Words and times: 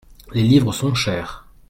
Les 0.31 0.41
livres 0.41 0.73
sont 0.73 0.95
chers. 0.95 1.45